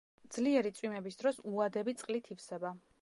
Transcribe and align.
ძლიერი 0.35 0.71
წვიმების 0.79 1.19
დროს 1.21 1.37
უადები 1.51 1.95
წყლით 2.01 2.31
ივსება. 2.37 2.73